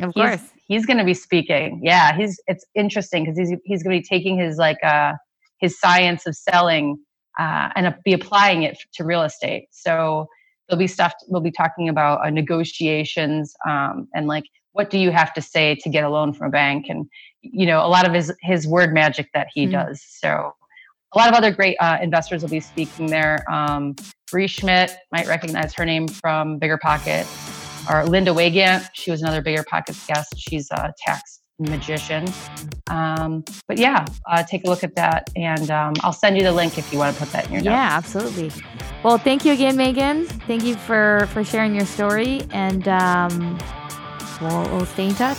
[0.00, 0.42] Of he's, course.
[0.66, 1.80] He's going to be speaking.
[1.82, 5.14] Yeah, he's it's interesting because he's he's going to be taking his like uh
[5.58, 6.98] his science of selling
[7.38, 9.68] uh, and be applying it to real estate.
[9.70, 10.28] So
[10.68, 15.10] there'll be stuff we'll be talking about uh, negotiations um, and like what do you
[15.10, 17.06] have to say to get a loan from a bank and
[17.40, 19.72] you know a lot of his his word magic that he mm-hmm.
[19.72, 20.02] does.
[20.02, 20.52] So
[21.14, 23.44] a lot of other great uh, investors will be speaking there.
[23.50, 23.96] Um,
[24.30, 27.26] Bree Schmidt might recognize her name from Bigger Pocket
[27.90, 28.88] or Linda Wagant.
[28.94, 30.34] She was another Bigger Pockets guest.
[30.36, 32.26] She's a tax magician.
[32.88, 36.52] Um, but yeah, uh, take a look at that, and um, I'll send you the
[36.52, 37.72] link if you want to put that in your notes.
[37.72, 38.52] Yeah, absolutely.
[39.02, 40.26] Well, thank you again, Meghan.
[40.46, 43.58] Thank you for for sharing your story, and um,
[44.40, 45.38] we'll, we'll stay in touch.